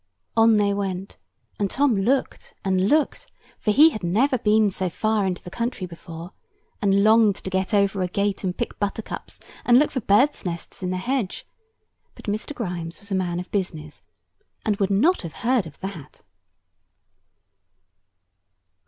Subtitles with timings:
[0.35, 1.17] On they went;
[1.59, 3.27] and Tom looked, and looked,
[3.59, 6.31] for he never had been so far into the country before;
[6.81, 10.81] and longed to get over a gate, and pick buttercups, and look for birds' nests
[10.81, 11.45] in the hedge;
[12.15, 12.51] but Mr.
[12.55, 14.01] Grimes was a man of business,
[14.65, 16.23] and would not have heard of that.